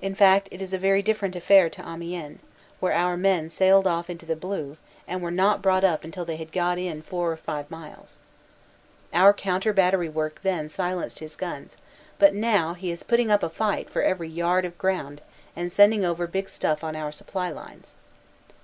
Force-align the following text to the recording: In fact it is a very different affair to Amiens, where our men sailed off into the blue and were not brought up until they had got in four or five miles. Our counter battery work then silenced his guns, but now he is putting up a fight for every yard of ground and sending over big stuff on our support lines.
In 0.00 0.14
fact 0.14 0.46
it 0.52 0.62
is 0.62 0.72
a 0.72 0.78
very 0.78 1.02
different 1.02 1.34
affair 1.34 1.68
to 1.70 1.82
Amiens, 1.84 2.38
where 2.78 2.92
our 2.92 3.16
men 3.16 3.48
sailed 3.48 3.84
off 3.84 4.08
into 4.08 4.24
the 4.24 4.36
blue 4.36 4.76
and 5.08 5.20
were 5.20 5.30
not 5.32 5.60
brought 5.60 5.82
up 5.82 6.04
until 6.04 6.24
they 6.24 6.36
had 6.36 6.52
got 6.52 6.78
in 6.78 7.02
four 7.02 7.32
or 7.32 7.36
five 7.36 7.68
miles. 7.68 8.20
Our 9.12 9.32
counter 9.34 9.72
battery 9.72 10.08
work 10.08 10.42
then 10.42 10.68
silenced 10.68 11.18
his 11.18 11.34
guns, 11.34 11.76
but 12.16 12.32
now 12.32 12.74
he 12.74 12.92
is 12.92 13.02
putting 13.02 13.28
up 13.28 13.42
a 13.42 13.48
fight 13.50 13.90
for 13.90 14.02
every 14.02 14.28
yard 14.28 14.64
of 14.64 14.78
ground 14.78 15.20
and 15.56 15.72
sending 15.72 16.04
over 16.04 16.28
big 16.28 16.48
stuff 16.48 16.84
on 16.84 16.94
our 16.94 17.10
support 17.10 17.56
lines. 17.56 17.96